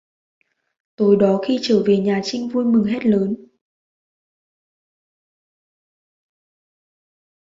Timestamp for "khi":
1.47-1.59